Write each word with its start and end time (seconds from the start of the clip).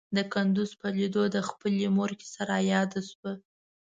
د 0.15 0.17
کندوز 0.33 0.71
په 0.81 0.87
ليدو 0.97 1.23
د 1.35 1.37
خپلې 1.49 1.85
مور 1.95 2.11
کيسه 2.19 2.41
راياده 2.51 3.01
شوه. 3.09 3.31